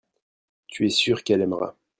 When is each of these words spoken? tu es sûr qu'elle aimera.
tu 0.65 0.87
es 0.87 0.89
sûr 0.89 1.23
qu'elle 1.23 1.41
aimera. 1.41 1.75